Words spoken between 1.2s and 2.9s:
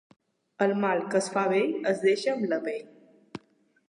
fa vell es deixa amb la pell.